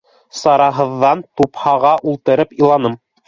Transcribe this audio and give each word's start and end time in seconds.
Сараһыҙҙан, 0.37 1.21
тупһаға 1.41 1.93
ултырып 2.13 2.57
иланым. 2.63 2.97